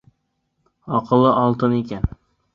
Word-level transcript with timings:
Аҡылы 1.01 1.35
алтын 1.43 1.79
икән. 1.83 2.11